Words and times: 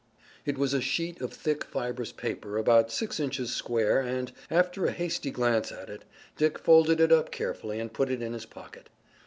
It 0.47 0.57
was 0.57 0.73
a 0.73 0.81
sheet 0.81 1.21
of 1.21 1.31
thick 1.31 1.63
fibrous 1.63 2.11
paper 2.11 2.57
about 2.57 2.91
six 2.91 3.19
inches 3.19 3.53
square 3.53 3.99
and, 4.01 4.31
after 4.49 4.87
a 4.87 4.91
hasty 4.91 5.29
glance 5.29 5.71
at 5.71 5.91
it, 5.91 6.05
Dick 6.35 6.57
folded 6.57 6.99
it 6.99 7.11
up 7.11 7.29
carefully 7.29 7.79
and 7.79 7.93
put 7.93 8.09
it 8.09 8.19
in 8.19 8.33
his 8.33 8.47
pocket. 8.47 8.89